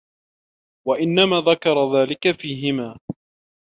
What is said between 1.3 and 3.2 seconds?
ذَكَرَ ذَلِكَ فِيهِمَا